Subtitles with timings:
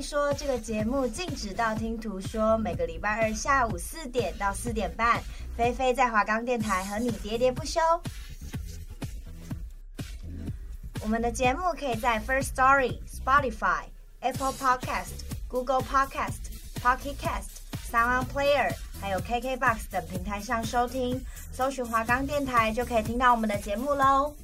[0.00, 5.20] 听说这个节目禁止道听途说，每个礼拜二下午四点到四点半，
[5.58, 7.78] 菲菲在华冈电台和你喋喋不休。
[11.02, 13.82] 我们的节目可以在 First Story、Spotify、
[14.20, 16.48] Apple Podcast、Google Podcast、
[16.82, 17.60] Pocket Cast、
[17.92, 18.72] Sound Player，
[19.02, 21.22] 还有 KKBox 等平台上收听，
[21.52, 24.34] 搜寻华冈电台就可以听到我们的节目喽。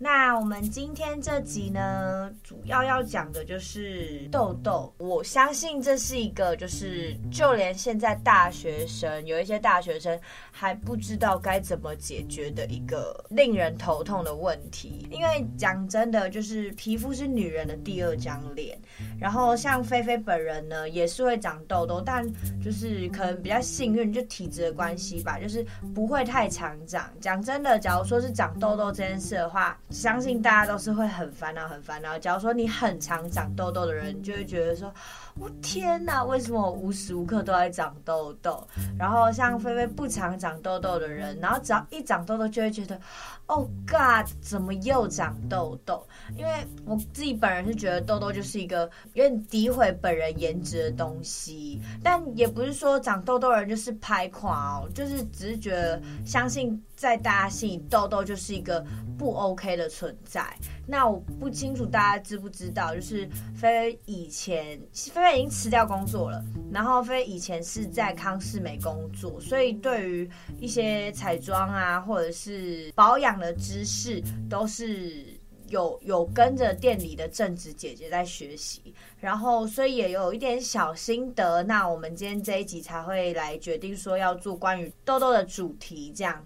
[0.00, 4.94] 那我们今天这集呢，主要要讲的就是痘痘。
[4.96, 10.16] 我相信这是一个，就是就连现在大学生，有一些大学生
[10.52, 15.04] 还不知道该怎么解决的一个令人头痛的问题。
[15.10, 18.78] 因为讲真的，就是皮肤是女人的第二张脸。
[19.18, 22.24] 然后像菲菲本人呢，也是会长痘痘，但
[22.62, 27.12] 就是可能比较幸运，就体质的关系吧，就是不会太常长。
[27.20, 32.18] 讲真的，假如说是长痘痘这件事的话，相信大家都是会很烦恼、很烦恼。
[32.18, 34.92] 假如说你很常长痘痘的人，就会觉得说。
[35.40, 38.66] 我天哪，为什么我无时无刻都在长痘痘？
[38.98, 43.00] 然后像菲菲不常长痘痘的人，然后只要一长痘痘，就会觉得
[43.46, 46.04] ，Oh God，怎么又长痘痘？
[46.36, 58.84] 因为我自己本人是觉得痘痘就是一个有点诋毁本人颜值的东西，但也不是说长痘痘的人就是拍垮哦，就是只是觉得相信在大家心里，痘痘就是一个
[59.16, 60.44] 不 OK 的存在。
[60.90, 70.28] 那我不清楚大家知不知道，就是菲菲以前菲菲已经辞掉工作了，然后菲菲以前是在康是美工作，所以对于
[70.58, 75.26] 一些彩妆啊或者是保养的知识，都是
[75.68, 81.62] 有有跟着店里的正职姐姐在学习，然后所以也有一点小心得。
[81.64, 86.42] 那我们今天这一集才会来决定说要做关于痘痘的主题这样。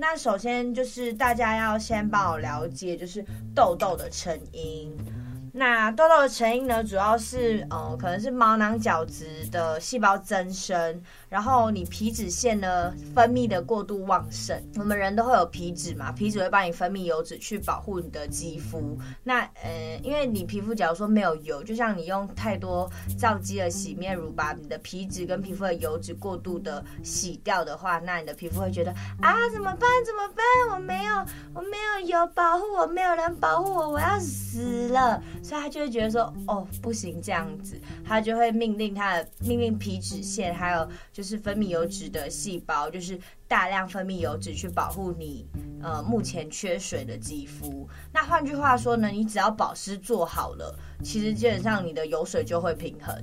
[0.00, 3.22] 那首先就是大家要先帮我了解，就是
[3.54, 4.90] 痘痘的成因。
[5.52, 14.56] 那痘痘的成因呢，主要是呃，可能是毛囊角质的细胞增生，然后你皮脂腺呢分泌的过度旺盛。
[14.76, 18.96] 我们人都会有皮脂嘛，皮脂会帮你分泌油脂去保护你的肌肤。
[19.24, 29.88] 那呃，因为你皮肤假如说没有油，就像你用太多皂基的洗面乳把你的皮脂跟皮肤的油脂过度的洗掉的话，那你的皮肤会觉得啊，怎么办？
[30.06, 30.44] 怎么办？
[30.74, 31.14] 我没有，
[31.54, 35.20] 我没有油保护我，没有人保护我，我要死了。
[35.42, 43.18] 所以他就会觉得说，哦，不行这样子，他就会命令他的命令皮脂腺，还有就是分泌油脂的细胞，就是
[43.48, 45.46] 大量分泌油脂去保护你，
[45.82, 47.88] 呃，目前缺水的肌肤。
[48.12, 53.14] 那换句话说呢，你只要保湿做好了，其实基本上你的油水就会平衡。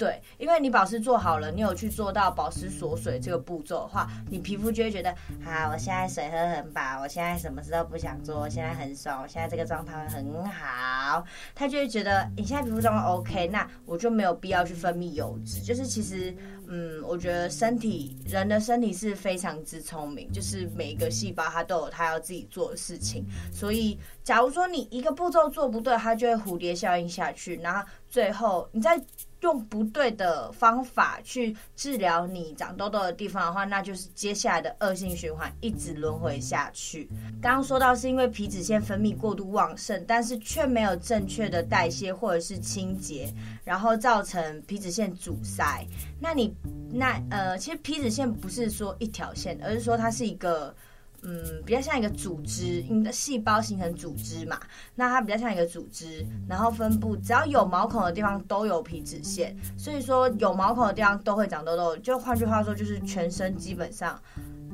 [0.00, 5.10] 对，因为你保湿做好了，你有去做到保湿锁水这个步骤的话，你皮肤就会觉得，
[5.44, 11.22] 啊，我现在水喝很饱，我现在什么事都不想做，我现在很爽，我现在这个状态很好，
[11.54, 15.60] 他就会觉得你现在皮肤状况 OK，那我就没有必要去分泌油脂。
[15.60, 16.34] 就是其实，
[16.66, 23.22] 嗯，我觉得身体人的身体是非常之聪明，就是每一个细胞它都有它要自己做的事情，
[23.52, 28.98] 所以假如说你一个步骤做不对，它就会蝴蝶效应下去，然后最后你在。
[29.40, 37.08] 用不对的方法去治疗你长痘痘的地方的话，那就是接下来的恶性循环，一直轮回下去。
[37.40, 43.32] 刚刚说到是因为皮脂腺分泌过度旺盛，但是却没有正确的代谢或者是清洁，
[43.64, 45.86] 然后造成皮脂腺阻塞。
[46.20, 46.54] 那你
[46.92, 50.74] 那呃，其实皮脂腺不是说一条线，而是说它是一个。
[51.22, 54.58] 嗯，比较像一个组织，你的细胞形成组织嘛，
[54.94, 61.96] 那它比较像一个组织，然后分布，只要有毛孔的地方都有皮脂腺，所以说有毛孔的地方都会长痘痘。
[61.98, 64.20] 就换句话说，就是全身基本上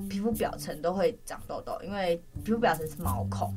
[0.09, 3.55] 皮肤表层都会长痘痘，因为皮肤表层是毛孔。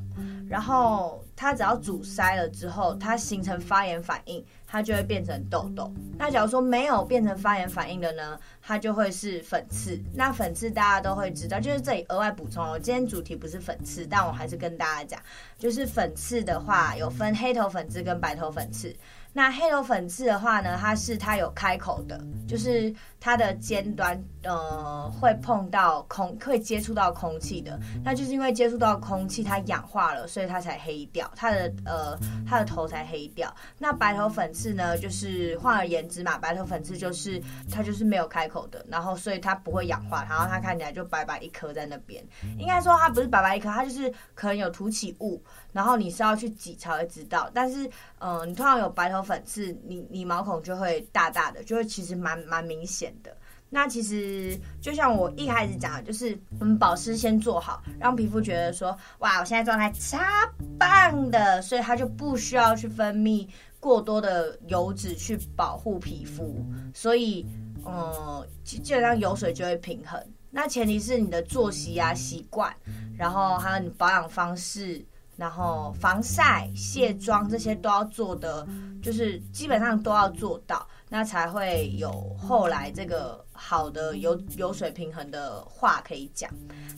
[0.49, 5.93] 然后它只要阻塞了之后，它形成发炎反应，它就会变成痘痘。
[6.17, 10.01] 那假如说没有变成发炎反应的呢，它就会是粉刺。
[10.13, 15.21] 那粉刺大家都会知道，就是这里额外补充哦，今天主题不是粉刺，但我还是跟大家讲，
[15.59, 18.95] 就是粉刺的话有分黑头粉刺跟白头粉刺。
[19.31, 27.79] 那黑头粉刺的话呢，它是它有开口的，就是它的尖端呃会碰到空，会接触到空气的。
[28.03, 33.53] 那就是因为接触到空气，它氧化了，所以它才黑掉，它的呃它的头才黑掉。
[33.77, 37.39] 那白头粉刺呢，就是换而言之嘛，白头粉刺就是
[37.71, 42.21] 它就是没有开口的，然后所以它不会氧化，然后它看起来就白白一颗在那边。
[42.57, 45.41] 应该说它不是白白一颗，它就是可能有凸起物，
[45.71, 47.49] 然后你是要去挤才会知道。
[47.53, 47.89] 但是
[48.19, 53.35] 嗯、你通常有白头粉刺，你你毛孔就会大大的，就会其实蛮蛮明显的。
[53.71, 60.17] 那其实就像我一开始讲的，就是我们保湿先做好，让皮肤觉得说，哇，我现在状态超
[60.79, 63.47] 棒的，所以它就不需要去分泌
[63.79, 66.65] 过多的油脂去保护皮肤，
[66.95, 67.45] 所以
[67.85, 70.19] 嗯，基本上油水就会平衡。
[70.49, 72.75] 那前提是你的作息啊、习惯，
[73.15, 75.05] 然后还有你保养方式。
[75.39, 78.67] 然后防晒、卸妆这些都要做的，
[79.01, 86.51] 就是基本上都要做到，那才会有后来这个好的油油水平衡的话可以讲。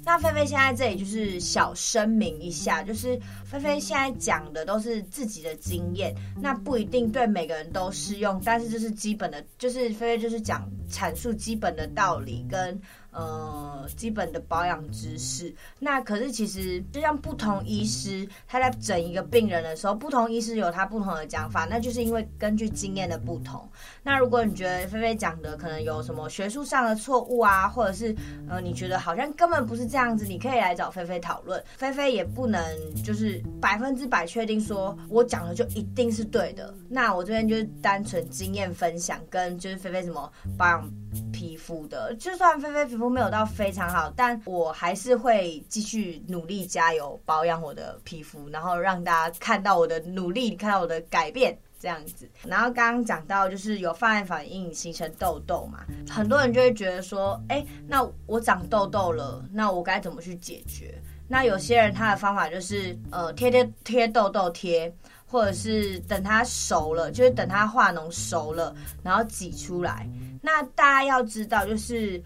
[0.04, 3.16] 那菲菲现在这里就是小声明一下，就是
[3.46, 6.12] 菲菲现在讲的都是自己的经验，
[6.42, 12.82] 那不一定对每个人都适用，但是这是基本的，就是菲菲就是讲阐述基本的道理跟。
[13.12, 15.54] 呃，基本的保养知识。
[15.80, 23.68] 那可是其实就像不同医师他在整一个病人的时候，不同医师有他不同的讲法，那就是因为根据经验的不同。
[24.04, 28.16] 那如果你觉得菲菲讲的可能有什么学术上的错误啊，或者是
[28.50, 31.62] 呃你觉得好像根本不是这样子，你可以来找菲菲讨论。
[31.78, 32.62] 菲菲也不能
[33.04, 36.74] 就是百分之百确定说我讲的就一定是对的。
[36.90, 40.92] 那我这边就是单纯经验分享，跟就是菲菲怎么保养
[41.32, 52.30] 皮肤的，就算菲菲皮肤没有到非常好，但我还是会继续努力加油保养我的皮肤，然后让大家看到我的努力，看到我的改变这样子。
[52.44, 60.94] 然后刚刚讲到就是有发炎反应形成痘痘嘛，很多人就会觉得说，哎，那我长痘痘了，那我该怎么去解决？
[61.28, 64.94] 那有些人他的方法就是呃贴贴贴痘痘贴。
[65.32, 70.06] 或者是等它熟了，就是等它化脓熟了，然后挤出来。
[70.42, 72.22] 那大家要知道，就是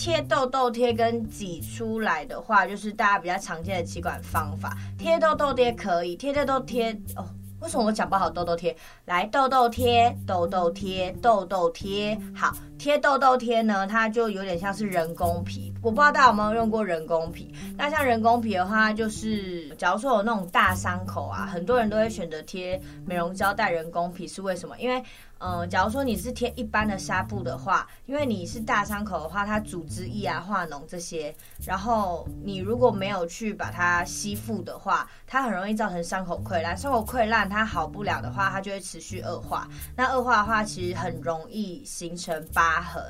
[0.00, 4.74] 贴痘痘贴跟挤出来的话，就是大家比较常见的企管方法。
[4.96, 7.26] 贴痘痘贴可以，贴痘痘贴哦。
[7.60, 8.74] 为什么我讲不好痘痘贴？
[9.04, 12.18] 来，痘痘贴，痘痘贴，痘痘贴。
[12.34, 15.70] 好，贴痘痘贴呢，它就有点像是人工皮。
[15.82, 17.54] 我不知道大家有没有用过人工皮。
[17.76, 24.74] 那像人工皮的话，就是假如说有那种大伤口啊，很多人都会选择贴美容胶带人工皮，是为什么？
[24.78, 25.02] 因为
[25.40, 31.34] 嗯，假如说你是贴一般的纱布的话，因为你是大伤口的话，它组织液啊、化脓这些，
[31.64, 36.76] 然后你如果没有去把它吸附的话，它很容易造成伤口溃烂。
[36.76, 39.66] 伤口溃烂它好不了的话，它就会持续恶化。
[39.96, 43.02] 那恶化的话，其实很容易形成疤痕。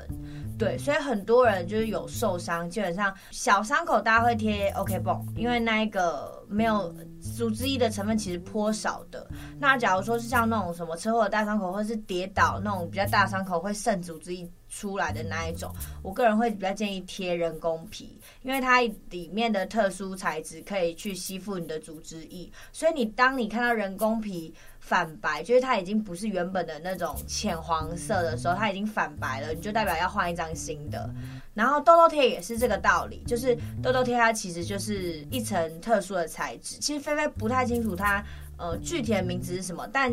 [0.57, 9.29] 对，所以很多人就是有受伤，基本上小伤口大家会贴 OK 绷，因为那一个没有组织液的成分其实颇少的。
[9.59, 15.71] 那假如说是像那种什么车祸的大伤口，或者是跌倒那种比较大伤口会渗组织液出来的那一种，
[16.01, 24.53] 我个人会比较建议贴人工皮，因为它里面的特殊材质可以去吸附你的组织液，所以你当你看到人工皮。
[24.91, 31.09] 反白就是它已经不是原本的那种浅黄色的时候，它已经反白了，你就代表要换一张新的。
[31.53, 36.75] 然后痘痘贴也是这个道理，就是痘痘贴它其实就是一层特殊的材质。
[36.81, 38.21] 其实菲菲不太清楚它
[38.57, 40.11] 呃具体的名字是什么，但。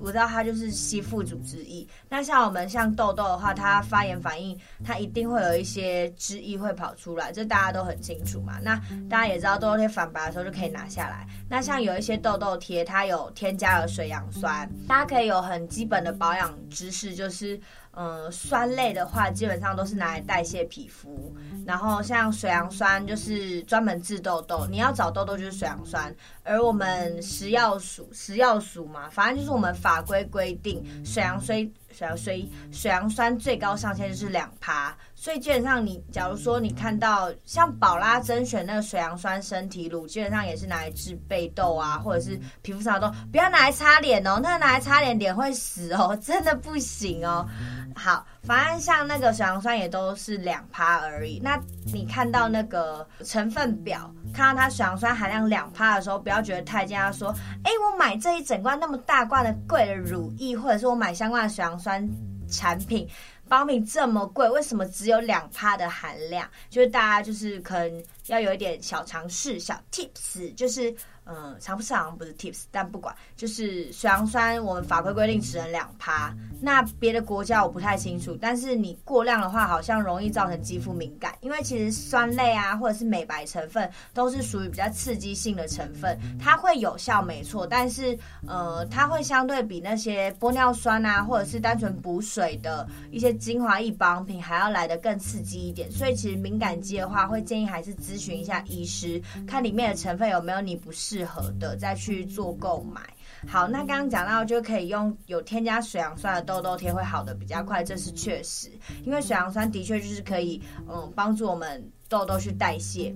[0.00, 1.86] 我知道它就是吸附组织液。
[2.08, 8.58] 那像我们像痘痘的话，它发炎反应，它一定会有一些汁液会跑出来，这大家都很清楚嘛。
[8.62, 8.76] 那
[9.08, 11.26] 大家也知道痘痘贴反白的时候就可以拿下来。
[11.48, 17.60] 那像有一些痘痘贴，它有添加了水杨酸，大家可以有很基本的保养知识，就是。
[17.92, 21.34] 嗯，酸类的话，基本上都是拿来代谢皮肤。
[21.66, 24.66] 然后像水杨酸，就是专门治痘痘。
[24.70, 26.14] 你要找痘痘，就是水杨酸。
[26.44, 31.68] 而我们食药署，食药署嘛，反正就是我们法规规定，水杨酸。
[31.90, 47.48] 水杨酸，水杨酸最高上限就是两趴，所以基本上你假如说你看到像宝拉甄选那个水杨酸身体乳，基本上也是拿来治背痘啊，或者是皮肤上的痘，不要拿来擦脸哦，那拿来擦脸脸会死哦，真的不行哦。
[47.94, 51.40] 好，反正像那个水杨酸也都是两趴而已。
[51.42, 51.58] 那
[51.92, 62.08] 你看到那个成分表，看到它水杨酸含量两趴的时候，不要觉得太惊讶，说，哎，我买这一整罐那么大罐的贵的乳液，或者是我买相关的水杨酸。
[62.50, 63.06] 产品
[63.46, 66.48] 保品这么贵，为什么只有两趴的含量？
[66.70, 70.94] 就是大家就是可能要有一点小常识、小 tips，就是。
[71.30, 76.34] 嗯，常不常不是 tips，但不管，就是水杨酸，我们法规规定只能两趴。
[76.58, 81.34] 那别的国家我不太清楚，但是你过量的话，好像容易造成肌肤敏感。
[81.42, 95.92] 因为其实酸类啊，或者是美白成分，都是属于比较刺激性的成分，它会有效没错，但是呃，它会相对比那些玻尿酸啊，或者是单纯补水的一些精华液保养品还要来得更刺激一点。
[95.92, 101.17] 所以其实敏感肌的话，会建议还是咨询一下医师，看里面的成分有没有你不适。
[101.18, 103.02] 适合的再去做购买。
[103.48, 108.70] 好，那刚刚讲到就可以用有添加水杨酸的痘痘贴会好的比较快，这是确实，
[109.04, 113.12] 因为水杨酸的确就是可以嗯帮助我们痘痘去代谢。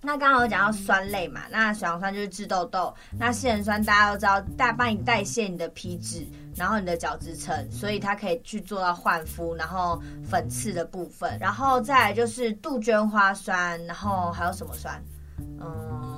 [0.00, 6.26] 那刚刚有讲到酸类嘛，那水杨酸就是治痘痘，那杏仁酸大家都知道，大帮你代谢你的皮脂，
[6.56, 15.00] 然后你的角质层，所以它可以去做到焕肤，然后粉刺的部分，然后再来就是杜鹃花酸，然后还有什么酸？
[15.60, 16.11] 嗯。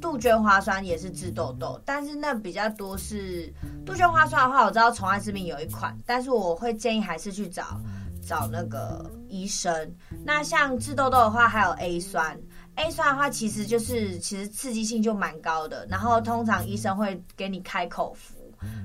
[0.00, 3.52] 杜鹃花酸也是治痘痘，但是那比较多是
[3.84, 7.80] 杜鹃花酸的话，我知道宠爱之名有一款，但是我会建议还是去找
[8.26, 9.94] 找那个医生。
[10.24, 12.40] 那像治痘痘的话，还有 A 酸
[12.76, 18.34] ，A 酸的话其实就是其实刺激性就蛮高的，然后通常医生会给你开口服，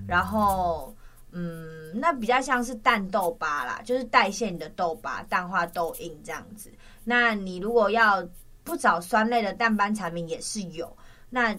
[0.06, 0.94] 然后
[1.32, 6.70] 嗯，那比较像是淡痘疤啦，就是代谢你的痘疤，淡化痘印这样子。
[7.06, 8.28] 那你如果要
[8.66, 10.96] 不找酸类的淡斑产品也是有。
[11.30, 11.56] 那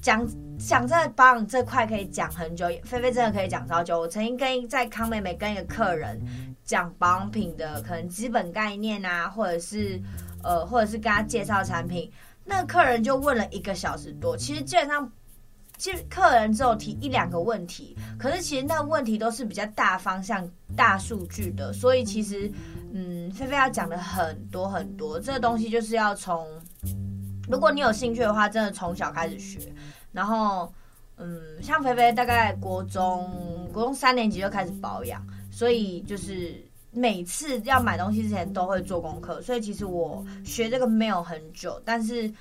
[0.00, 0.26] 讲
[0.58, 4.00] 讲这保养这块可以讲很久，菲菲真的可以讲超久。
[4.00, 6.20] 我曾经跟在康美美跟一个客人
[6.64, 10.00] 讲保养品的可能基本概念啊，或者是
[10.42, 12.10] 呃，或者是跟他介绍产品，
[12.44, 14.36] 那客人就问了一个小时多。
[14.36, 15.10] 其实基本上，
[15.76, 22.50] 其实客人只有提一两个问题，可是其实那问题都是比较大方向、大数据的，所以其实
[22.94, 26.46] 嗯，菲菲要讲的很多很多，这个东西就是要从。
[27.50, 29.58] 如果你有兴趣的话，真的从小开始学，
[30.12, 30.72] 然后，
[31.16, 33.28] 嗯，像菲菲大概国中
[33.72, 36.54] 国中三年级就开始保养，所以就是
[36.92, 42.32] 每次要买东西之前都会做功课，所以其实我学这个没有很久，但是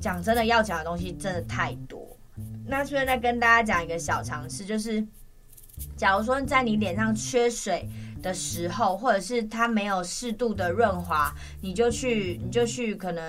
[0.00, 2.06] 讲真的要讲的东西真的太多。
[2.64, 5.04] 那顺便再跟大家讲一个小常识，就是
[5.96, 7.88] 假如说在你脸上缺水
[8.22, 13.24] 的时候，或者是它没有适度的润滑，你就去你就去可能。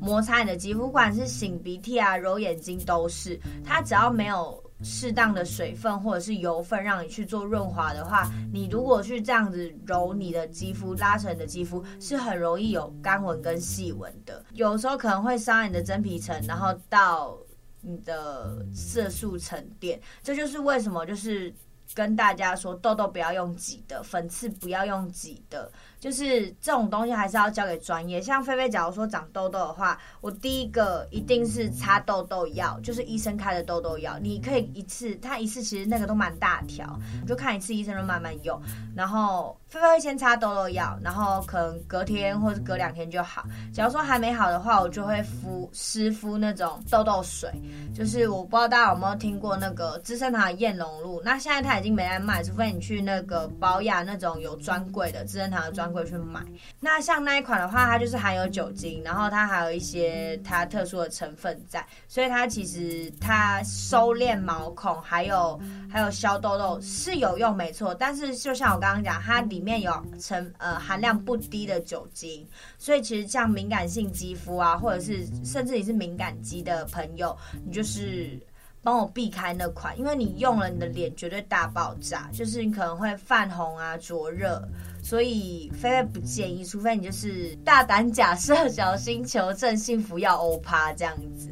[0.00, 3.38] 摩擦你的肌肤，不管是擤鼻涕啊、揉眼睛都是。
[3.64, 14.42] 它只要没有适当的水分或者是油分让你去做润滑的话，你如果去这样子揉你的肌肤、拉扯你的肌肤，是很容易有干纹跟细纹的。
[14.54, 17.36] 有时候可能会伤你的真皮层，然后到
[17.82, 20.00] 你的色素沉淀。
[20.22, 21.54] 这就是为什么，就是
[21.94, 25.70] 跟大家说，痘痘不要用挤的，粉刺不要用挤的。
[26.00, 28.20] 就是这种东西还是要交给专业。
[28.20, 34.18] 像菲菲，假如说长痘痘的话，我第一个一定是擦痘痘药，就是医生开的痘痘药。
[34.18, 38.58] 你可以一次，他一次其实那个都蛮大条，就看一次医生就慢慢用。
[38.96, 43.44] 然后菲菲会先擦痘痘药，然后可能隔天或者隔两天就好。
[43.72, 47.50] 假如说还没好的话，我就会敷湿敷那种痘痘水。
[47.94, 55.90] 就是我不知道大家有没有听过那个资生堂的燕龙露，那现在它已经没在卖，除非你去那个保雅那种有专柜的资生堂的专。
[55.90, 56.40] 柜去买。
[56.78, 65.60] 那像那一款的话，它就是含有酒精，然后它还有一些它特殊的成分在，所以它其实它收敛毛孔，还有
[65.90, 67.92] 还有消痘痘是有用，没错。
[67.92, 72.48] 但是就像我刚刚讲，它里面有成呃含量不低的酒精，
[72.78, 77.36] 所以其实像敏感性肌肤啊，或者是甚至你是敏感肌的朋友，
[77.66, 78.40] 你就是
[78.82, 84.66] 帮我避开那款，因为你用了你的脸绝对大爆炸，就是你可能会泛红啊、灼热。
[85.02, 91.50] 所以菲菲不建议，除非你就是大胆假设，小心求证，幸福要欧趴这样子。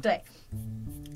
[0.00, 0.22] 对，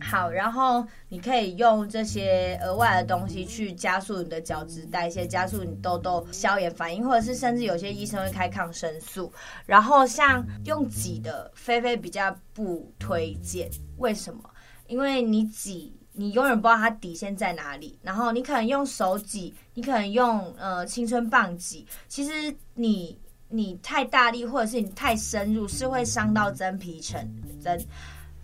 [0.04, 9.32] 好，然后你可以用这些额外的东西去加速你的角质代谢，加速你痘痘消炎反应，或者是甚至有些医生会开抗生素。
[9.66, 13.70] 然后像用挤的，菲菲比较不推荐。
[13.96, 14.42] 为什么？
[14.86, 15.98] 因为你挤。
[16.16, 23.18] 你永远不知道它底线在哪里，然后你可能用手挤，你可能用呃青春棒挤，其实你
[23.48, 27.20] 你太大力或者是你太深入，是会伤到真皮层。
[27.60, 27.84] 真，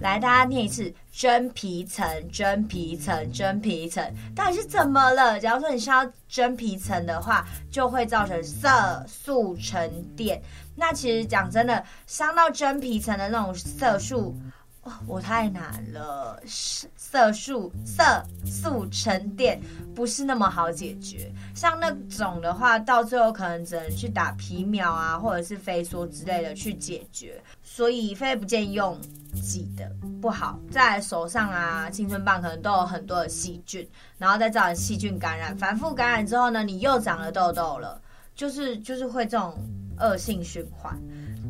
[0.01, 4.03] 来，大家念一次：真皮层，真皮层，真皮层，
[4.35, 5.39] 到底是怎么了？
[5.39, 8.69] 假如说你伤到真皮层的话，就会造成色
[9.07, 10.41] 素沉淀。
[10.75, 14.35] 那其实讲真的，伤到真皮层的那种色素。
[14.83, 18.03] 哦，我太难了，色素色
[18.47, 19.61] 素沉淀
[19.95, 21.31] 不是那么好解决。
[21.55, 27.39] 像那种的话，到最后可能只能去打皮秒啊，或者是飞梭之类的去解决。
[27.63, 28.99] 所以非不建议用
[29.35, 30.59] 挤的，不好。
[30.71, 38.01] 在手上啊，青春棒可能都有很多的细菌，然后再造成细菌感染，反复感染之后呢，你又长了痘痘了，
[38.35, 39.55] 就是就是会这种
[39.99, 40.99] 恶性循环。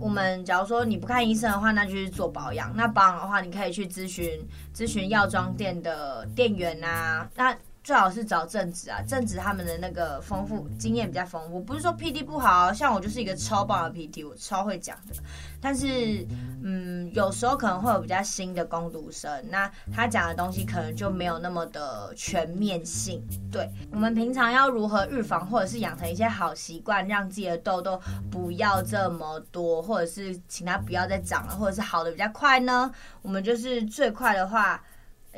[0.01, 2.75] 我们假如说你不看医生的话，那就是做保养。
[2.75, 4.31] 那保养的话，你可以去咨询
[4.75, 7.29] 咨询药妆店的店员啊。
[7.37, 11.61] 那最好是找正职啊，正职他们的那个丰富经验比较丰富。
[11.61, 15.15] 不是说 PT 不好，像我就是一个超棒的 PT，我超会讲的。
[15.63, 16.27] 但是，
[16.63, 23.23] 嗯，有时候可能会有比较新的攻读生，那他讲的东西可能就没有那么的全面性。
[23.51, 32.91] 对，我们平常要如何预防，或者是养成一些好习惯，让自己的痘痘不要这么多，或者是请它不要再长了，或者是好的比较快呢？
[33.23, 34.83] 我们就是最快的话。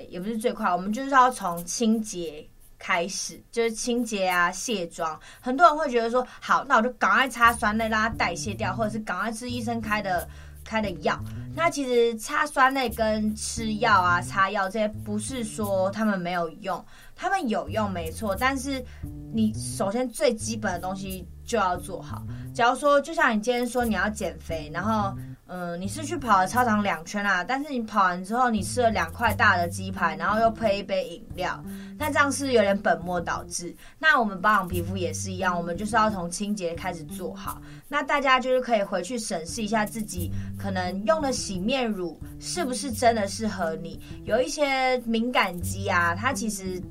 [0.08, 2.46] 也不是最快，我们就是要从清洁
[2.78, 5.18] 开始，就是清洁啊、卸妆。
[5.40, 10.26] 很多人会觉得说，好，那我就赶快擦酸类，让它代谢掉，或者是赶快吃医生开的
[10.64, 11.18] 开的药。
[11.54, 16.84] 那其实擦酸类跟吃药啊、擦药这些，不是说他们没有用，
[17.14, 18.34] 他们有用没错。
[18.34, 18.82] 但是
[19.32, 22.22] 你首先最基本的东西就要做好。
[22.54, 25.14] 假如说，就像你今天说你要减肥，然后。
[25.54, 31.62] 嗯你是去跑了操场两圈啊，但是你跑完之后，你吃了两块大的鸡排，然后又配一杯饮料，
[31.98, 33.76] 那这样是有点本末倒置。
[33.98, 37.60] 那我们保养皮肤也是一样，我们就是要从清洁开始做好。
[37.86, 44.00] 那大家就是可以回去审视一下自己可能用的洗面乳是不是真的适合你。
[44.24, 46.82] 有一些敏感肌啊，它其实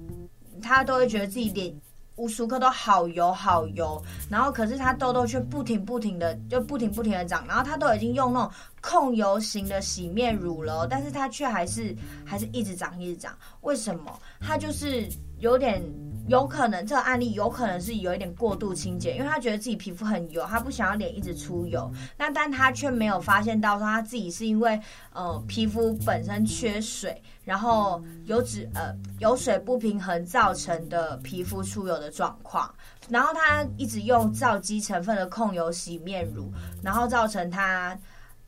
[0.62, 1.74] 它都会觉得自己脸。
[2.22, 4.00] 无数颗都好油好油，
[4.30, 14.20] 然后可是它痘痘却不停不停的就不停不停的长，然后它都已经用那种控油型的洗面乳了，但是它却还是还是一直长一直长，为什么？
[14.40, 15.10] 它就是
[15.40, 15.82] 有点。
[16.28, 21.92] 有可能这个案例有可能是有一点过度清洁，因为他觉得自己皮肤很油，他不想要脸一直出油。
[22.18, 24.80] 那但他却没有发现到说他自己是因为
[25.14, 32.74] 呃皮肤本身缺水，然后油脂呃油水不平衡造成的皮肤出油的状况。
[33.10, 36.50] 然后他一直用皂基成分的控油洗面乳，
[36.82, 37.98] 然后造成他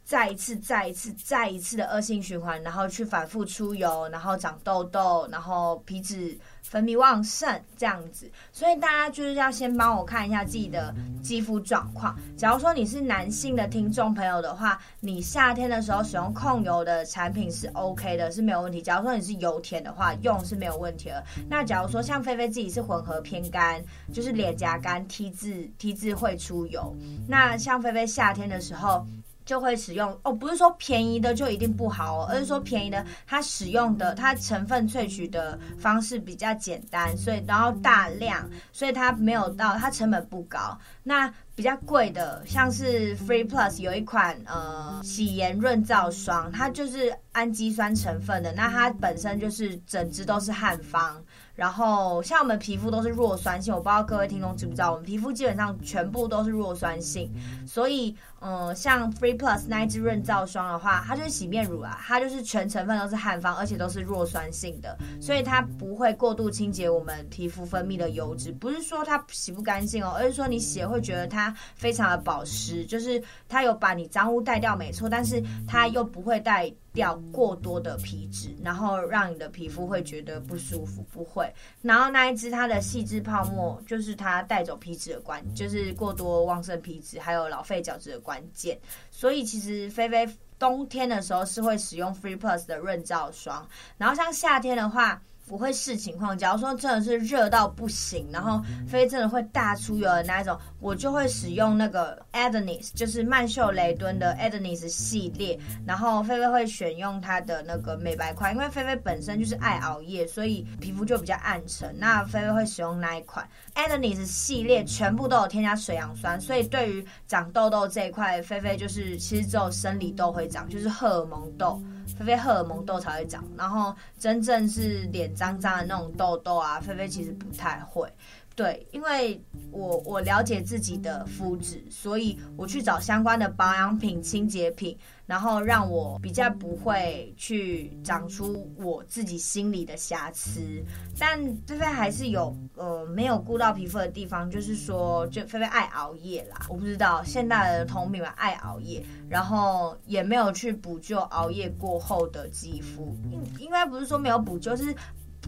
[0.05, 6.39] 再一次、再一次、再一次的恶性循环，然后去反复出油，然后长痘痘，然后皮脂。
[6.73, 12.17] 分泌旺盛这样子，所以大家就是要先帮我看一下自己的肌肤状况。
[12.36, 18.81] 假如说你是男性的听众朋友的话，你夏天的时候使用控油的产品是 OK 的，是没有问题。
[18.81, 21.23] 假如说你是油田的话，用是没有问题的。
[21.47, 23.79] 那假如说像菲菲自己是混合偏干，
[24.12, 26.95] 就是脸颊干，T 字 T 字会出油。
[27.27, 29.05] 那像菲菲夏天的时候。
[29.45, 40.77] 就会使用哦，不是说便宜的就一定不好哦，而是说便宜的它使用的它成分萃取的方式比较简单，所以然后大量，所以它没有到它成本不高。
[41.03, 51.21] 那比较贵的像是 Free Plus 有一款呃洗颜润燥霜，它就是氨基酸成分的，那它本身就是整支都是汉方。
[51.55, 57.31] 然后像我们皮肤都是弱酸性，我不知道各位听众知不知道，我们皮肤基本上全部都是弱酸性，
[57.67, 81.51] 所以，嗯、呃，像 Free Plus 那一支润燥霜的话，它就是洗面乳啊，它就是全成分都是汉方，而且都是弱酸性的，所以它不会过度清洁我们皮肤分泌的油脂，不是说它洗不干净哦，而是说你洗了会觉得它非常的保湿，就是它有把你脏污带掉没错，但是它又不会带掉过多的皮脂，然后让你的皮肤会觉得不舒服，不会。
[81.82, 88.79] 然后那一支它的细致泡沫，就是它带走皮脂的关，就是过多旺盛皮脂还有老废角质的关键。
[89.10, 90.27] 所以其实菲菲
[90.60, 95.21] 冬天的时候是会使用 Free Plus 的润燥霜，然后像夏天的话。
[95.49, 105.60] 我会视情况，假如说真的是热到不行，然后菲菲真的会大出油的那一种，我就会使用那个 Adonis，就是曼秀雷敦的 Adonis 系列。
[105.86, 111.93] 然后菲菲会选用它的那个美白款，因为菲菲本身就是爱熬夜，所以皮肤就比较暗沉。
[111.99, 121.82] 那菲菲会使用那一款 Adonis 系列，全部都有添加水杨酸，所以对于长痘痘这一块，菲菲就是其实只有生理痘会长，就是荷尔蒙痘。
[122.05, 128.07] 菲菲荷尔蒙痘才会长，然后真正是脸脏脏的那种痘痘啊，菲菲其实不太会。
[128.55, 140.83] 对，因为我我了解自己的肤质，所以我去找相关的保养品、清洁品，然后让我比较不会去长出我自己心里的瑕疵。
[141.19, 146.65] 但菲菲还是有呃没有顾到皮肤的地方，就是说，就菲菲爱熬夜啦。
[146.69, 153.15] 我不知道现代的同品们爱熬夜，然后也没有去补救熬夜过后的肌肤。
[153.31, 154.95] 应应该不是说没有补救，是。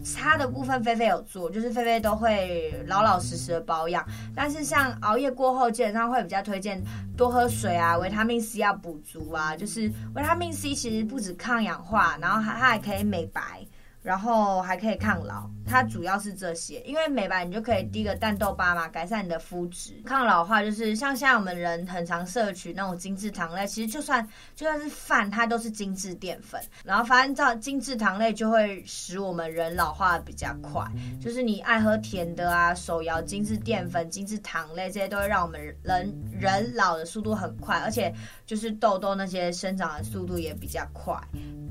[0.04, 4.04] 差的部分菲菲有做，就是菲菲都会老老实实的保养。
[4.34, 6.82] 但是像熬夜过后，基本上会比较推荐
[7.16, 9.56] 多喝水啊，维他命 C 要补足啊。
[9.56, 13.66] 就是维他命 C 其实不止抗氧化，然后它它还可以美白。
[14.06, 20.00] 然后还可以抗老，它主要是这些，因为美白你就可以滴个淡豆巴嘛，改善你的肤质。
[20.04, 26.60] 抗老的话就是像现在我们人很常摄取那种精制糖类，其实就算就算是饭，它都是精致淀粉。
[26.84, 30.88] 然后反正照精制糖类就会使我们人老化的比较快，
[31.20, 38.14] 就是你爱喝甜的啊，手摇精致淀粉、精制糖类这些都会让我们人人老的速度很快，而且
[38.46, 41.20] 就是痘痘那些生长的速度也比较快。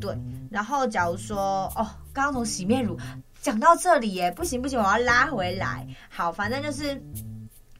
[0.02, 0.14] 对，
[0.52, 1.88] 然后假如说哦。
[2.16, 2.98] 刚刚从洗面乳
[3.42, 5.86] 讲到这里耶，不行不行，我要拉回来。
[6.10, 7.00] 好，反正就是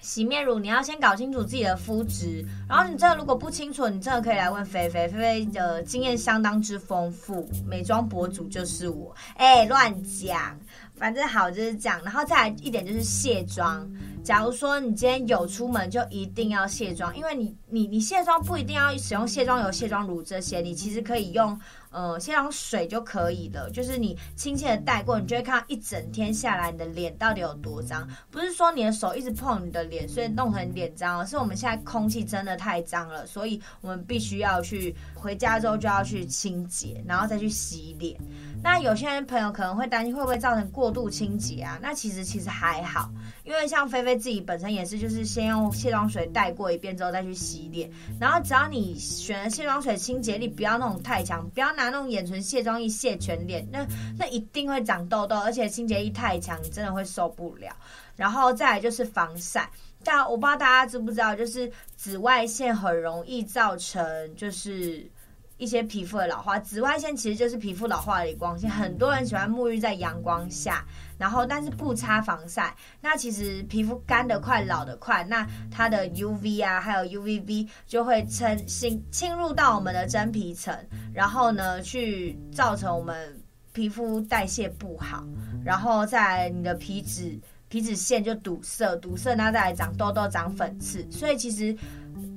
[0.02, 2.46] 洗面乳，你要先搞清楚自己的肤质。
[2.68, 9.16] 然后你这如果不清楚，你真的可以来问菲菲，菲菲的经验相当之丰富，美妆博主就是我。
[9.38, 10.60] 哎，乱讲，
[10.96, 12.00] 反正好就是这样。
[12.04, 13.90] 然后再来一点就是卸妆。
[14.22, 21.60] 假如说你今天有出门，就一定要卸妆，因为你你你卸妆不一定要使用卸妆油、卸妆乳这些，你其实可以用。
[21.92, 28.06] 呃，卸妆水就可以了，就是你轻轻的带过，你就会看到一整天下来你的脸到底有多脏。
[28.30, 38.20] 不是说你的手一直碰你的脸，所以弄成脸脏，而是我们现在空气真的太脏了，所以我们必须要去回家之后就要去清洁，然后再去洗脸。
[38.66, 41.78] 那有些人朋友可能会担心会不会造成过度清洁啊？
[41.84, 43.12] 那其实其实还好，
[43.44, 47.88] 因为像菲菲自己本身也是，就是先用卸妆水带过一遍之后再去洗脸，
[48.20, 53.86] 然后只要你选的卸妆水清洁力不要那种太强，不要拿那种眼唇卸妆液卸全脸，那
[54.18, 57.72] 那一定会长痘痘，而且清洁力太强，你真的会受不了。
[58.16, 59.70] 然后再来就是防晒，
[60.04, 65.08] 但我不知道大家知不知道，就是紫外线很容易造成就是。
[65.58, 68.70] 一些皮肤的老化，紫外线其实就是皮肤老化的光线。
[68.70, 70.86] 很多人喜欢沐浴在阳光下，
[71.18, 80.78] 然后但是不擦防晒，那其实皮肤干得快，老得快，那它的 UV 啊，还有 UVB 就会侵侵侵入到我们的真皮层，
[81.14, 83.42] 然后呢，去造成我们
[83.72, 85.24] 皮肤代谢不好，
[85.64, 87.40] 然后在你的皮脂
[87.70, 91.74] 皮脂腺就堵塞，堵塞，然后再来长痘痘、长粉刺，所以其实。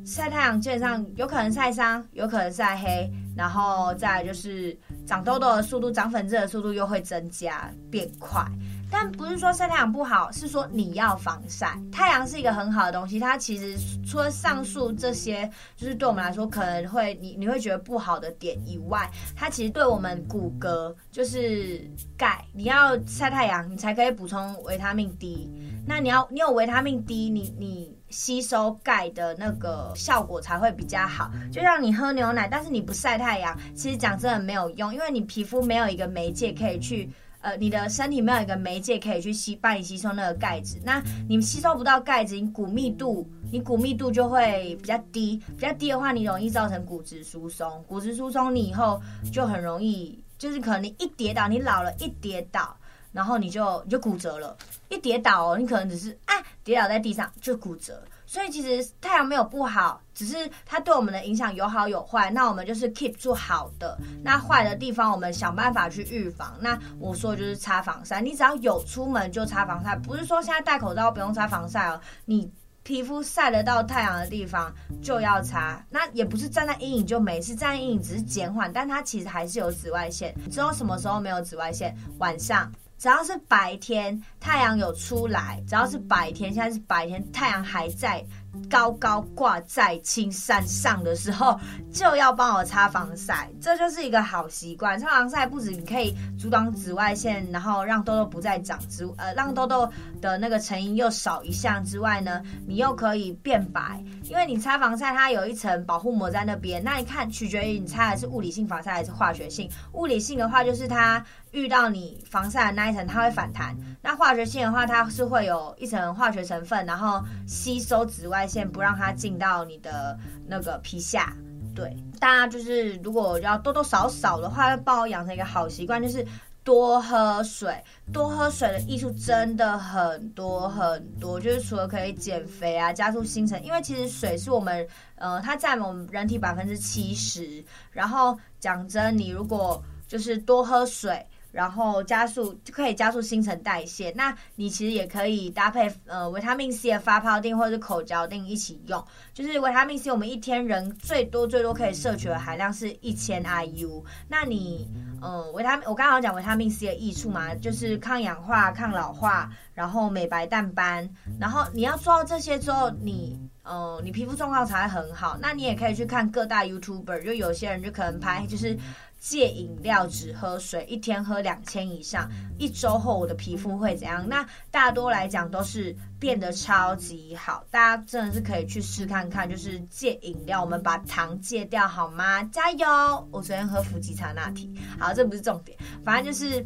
[0.08, 4.74] 晒太阳基本上有可能晒伤，有可能晒黑，然后再就是
[5.06, 8.42] 长痘痘的速度、长粉刺的速度又会增加变快。
[8.90, 11.78] 但不是说晒太阳不好，是说你要防晒。
[11.92, 25.52] 太阳是一个很好的东西，它其实除了上述这些，就是对我们来说可能会你你会觉得不好的点以外，它其实对我们骨骼就是钙，你要晒太阳，你才可以补充维他命 D。
[25.86, 27.97] 那你要你有维他命 D，你你。
[28.10, 37.08] 吸收钙的那个效果才会比较好，就像你喝牛奶，但是你不晒太阳，其实讲真的没有用，因为你皮肤没有一个媒介可以去，
[37.40, 49.00] 呃，你的身体没有一个媒介可以去吸，帮你吸收那个钙质，那你吸收不到钙质，你骨密度，你骨密度就会比较低，比较低的话，你容易造成骨质疏松，骨质疏松，你以后
[49.32, 52.74] 就很容易，就是可能你一跌倒，你老了一跌倒。
[53.12, 54.56] 然后你就你就骨折了，
[54.88, 58.02] 一跌倒哦，你可能只是啊跌倒在地上就骨折。
[58.26, 62.30] 所以其实太阳没有不好，只是它对我们的影响有好有坏。
[62.30, 66.54] 那我们就是 keep 住好的，那坏的地方我们想办法去预防。
[66.60, 71.98] 那我说的就是擦防晒，你只要有出门就擦防晒，不是说现在戴口罩不用擦防晒哦。
[72.26, 74.70] 你皮肤晒得到太阳的地方
[75.02, 80.34] 就要擦，那也不是站在阴影就没事，站在阴影只是减缓，但它其实还是有紫外线。
[80.44, 81.96] 你知道什么时候没有紫外线？
[82.18, 82.70] 晚上。
[82.98, 88.24] 只要是白天，太阳有出来，只要是白天，现在是白天，太阳还在。
[88.70, 91.58] 高高挂在青山上的时候，
[91.92, 94.98] 就要帮我擦防晒，这就是一个好习惯。
[94.98, 106.82] 擦防晒不止你可以阻挡紫外线，然后让痘痘不再长之，呃，让痘痘的那个成因又少一项之外呢，你又可以变白，因为你擦防晒它有一层保护膜在那边。
[106.82, 109.70] 那你看，取决于你擦的是物理性防晒还是化学性。
[109.92, 118.68] 物理性的话，就是它遇到你防晒的那一层，它会反弹；那化学性的话，它是会有一层化学成分，然后吸收紫外外线。
[118.70, 121.32] 不让它进到你的那个皮下，
[121.74, 126.24] 对，大家就是如果要多多少少的话，要帮我养成一个好习惯，就是
[126.62, 137.64] 多喝水，多喝水的益处真的很多很多，就是除了可以减肥啊，加速新陈，因为其实水是我们，呃，它占我们人体百分之七十。
[137.90, 141.26] 然后讲真，你如果就是多喝水。
[141.58, 149.04] 然后加速就可以加速新陈代谢，那你其实也可以搭配呃维他命 C 的发泡錠或者是口嚼錠一起用。
[149.34, 154.04] 就是维他命 C，我们一天人最多最多可以摄取的含量是一千 IU。
[154.28, 154.88] 那你
[155.20, 161.10] 呃维他命，我刚刚讲维他命 C 的益处嘛，就是抗氧化、抗老化，然后美白淡斑。
[161.40, 165.36] 然后你要做到这些之后，你呃你皮肤状况才会很好。
[165.42, 168.78] 那你也可以去看各大 YouTuber，就有些人就可能拍就是。
[169.18, 174.28] 戒饮料，只喝水，一天喝两千以上，一周后我的皮肤会怎样？
[174.28, 182.42] 那大多来讲都是变得超级好，大家真的是可以去试看看，就是戒饮料，我们把糖戒掉好吗？
[182.44, 182.86] 加油！
[183.30, 186.64] 我昨天喝伏吉茶拿铁，好，这不是重点，反正就是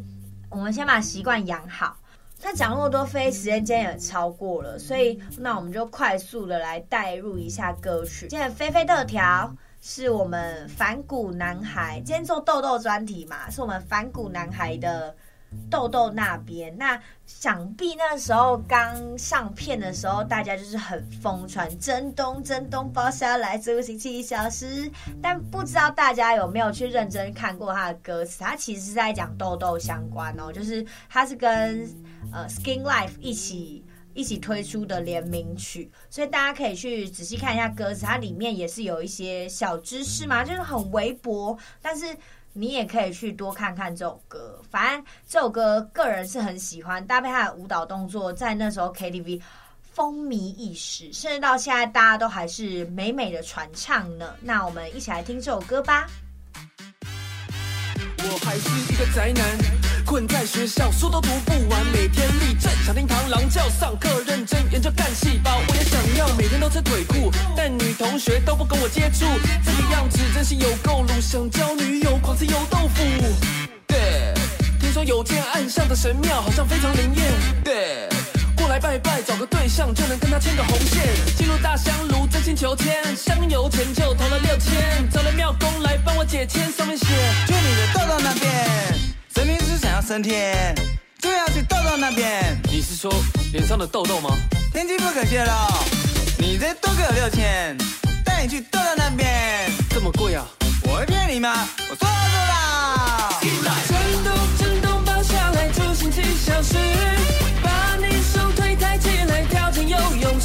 [0.49, 1.97] 我们先把习惯养好。
[2.45, 9.55] 那讲那么多，飞时间今天也超过了，所以那我们就快速的来带入一下歌曲，现在飞飞特调。
[9.85, 15.13] 是我们反骨男孩，今天做豆豆专题嘛，是我们反骨男孩的
[15.69, 16.73] 豆豆那边。
[16.77, 24.89] 那想必那时候刚上片的时候，大家就是很疯传，真东真东包下来租行七小时。
[25.21, 28.41] 但不知道大家有没有去认真看过他的歌词？
[28.41, 31.85] 他其实是在讲豆豆相关哦，就是他是跟
[32.31, 33.83] 呃 Skin Life 一起。
[34.13, 42.05] 一起推出的联名曲，所以大家可以去仔细看一下歌词，它里面也是有一些小知识嘛，就是很微薄，但是
[42.53, 44.61] 你也可以去多看看这首歌。
[44.69, 49.41] 反正这首歌个人是很喜欢，搭配它的舞蹈动作，在那时候 KTV
[49.81, 54.35] 风靡一时，甚至到现在大家都还是美美的传唱呢。
[54.41, 56.07] 那我们一起来听这首歌吧。
[58.29, 59.45] 我还是一个宅男，
[60.05, 65.59] 困在学校，书都读不完，每天立正，想听螳螂叫，上课认真研究干细胞。
[65.67, 69.25] 我也想要每天都穿腿裤，但女同学都不跟我接触，
[69.65, 71.09] 这个样子真是有够鲁。
[71.21, 73.03] 想交女友，狂吃油豆腐。
[73.87, 74.33] 对，
[74.79, 77.31] 听说有间暗巷的神庙，好像非常灵验。
[77.63, 78.09] 对。
[78.63, 81.03] 过来拜拜，找个对象就能跟他牵个红线。
[81.35, 85.09] 进入大香炉，真心求签，香油钱就投了六千。
[85.11, 87.05] 找了庙公来帮我解签，上面写：
[87.45, 88.49] 去你的豆豆那边，
[89.35, 90.73] 神明是想要升天，
[91.19, 92.57] 就要去豆豆那边。
[92.71, 93.13] 你是说
[93.51, 94.29] 脸上的痘痘吗？
[94.71, 95.51] 天机不可泄露，
[96.37, 97.77] 你再多给我六千，
[98.23, 99.69] 带你去豆豆那边。
[99.89, 100.45] 这么贵啊？
[100.85, 101.67] 我会骗你吗？
[101.89, 102.53] 我说到做到。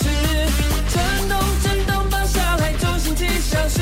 [0.05, 3.81] 震动震动，放下来，出行七小时。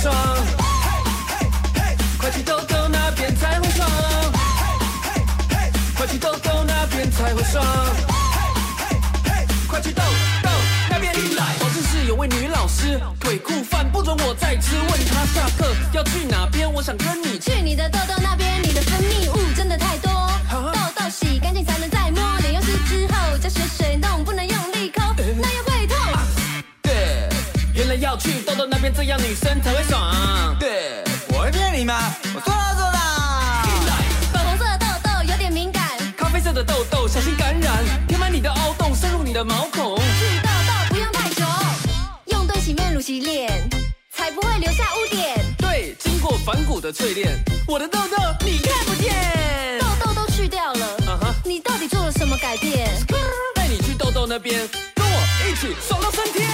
[0.00, 0.14] 爽，
[2.18, 3.90] 快去豆豆那边才会爽，
[5.96, 7.64] 快去豆豆那边才会爽，
[9.66, 10.00] 快去豆
[10.44, 10.50] 豆
[10.88, 11.56] 那边来。
[11.58, 15.74] 保健室有位女老师，腿裤饭不准我再吃，问她下课
[29.08, 30.54] 样女生才会爽。
[30.60, 32.14] 对我会骗你吗？
[32.34, 32.98] 我做到做到。
[34.32, 35.82] 粉红色的痘痘有点敏感，
[36.14, 39.96] 咖啡色的痘痘小心感染，填满你的凹洞，深入你的毛孔。
[39.96, 41.44] 去痘痘不用太久，
[42.26, 43.48] 用对洗面乳洗脸，
[44.14, 45.38] 才不会留下污点。
[45.56, 49.14] 对，经过反骨的淬炼，我的痘痘你看不见。
[49.80, 52.90] 痘痘都去掉了，嗯哼，你到底做了什么改变？
[53.54, 56.46] 带你去痘痘那边，跟我一起爽到升天。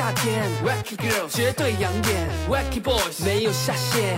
[0.00, 4.16] 夏天，Wacky Girls 绝对养眼，Wacky Boys 没有下限，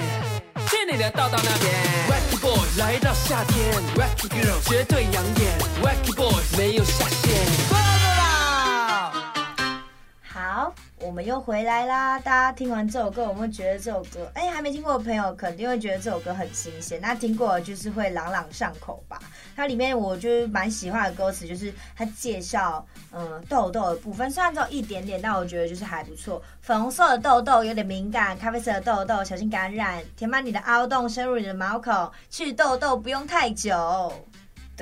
[0.69, 1.75] 去你的到到那边
[2.09, 7.72] ！Wacky Boys 来到夏天，Wacky Girls 绝对养眼，Wacky Boys 没有下限。
[11.05, 12.17] 我们又回来啦！
[12.21, 17.01] 大家听完这首歌，有没有觉得这首歌，哎，还没听过的朋友肯定会觉得这首歌很新鲜。
[17.03, 19.19] 那听过就是会朗朗上口吧？
[19.57, 26.41] 它里面我就是蛮喜欢的歌词，就是它介绍嗯痘痘的部分，虽然只有一点点，但我觉得就是还不错。
[26.61, 34.13] 粉红色的痘痘有点敏感，咖啡色的痘痘小心感染，填满你的凹洞，深入你的毛孔，去痘痘不用太久。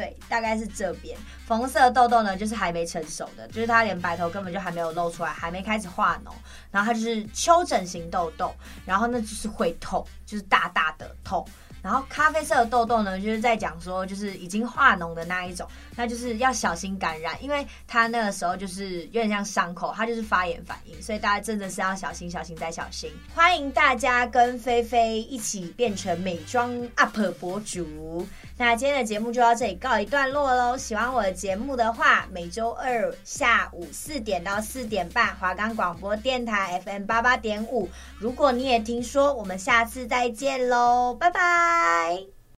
[0.00, 1.14] 对，大概是这边。
[1.46, 6.32] 粉红色的痘痘呢，就是还没成熟的，就是它连白头根本就还没有露出来，还没开始化脓。
[6.70, 8.50] 然后它就是丘疹型痘痘，
[8.86, 11.46] 然后呢就是会痛，就是大大的痛。
[11.82, 15.66] 然后咖啡色的痘痘呢，就是在讲说，就是已经化脓的那一种，
[15.96, 23.10] 那就是要小心感染，因为它那个时候就是有点像伤口，它就是发炎反应，所以大家真的是要小心、小心再小心。
[23.34, 28.26] 欢迎大家跟菲菲一起变成美妆 UP 博主。
[28.56, 30.76] 那今天的节目就到这里告一段落喽。
[30.76, 37.88] 喜欢我的节目的话，每周二下午四点到四点半，华冈广播电台 FM 八八点五。
[38.18, 41.69] 如果你也听说，我们下次再见喽，拜拜。
[41.78, 42.26] Bye.